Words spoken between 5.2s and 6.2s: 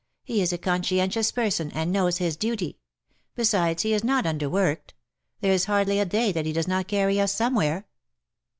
There is hardly a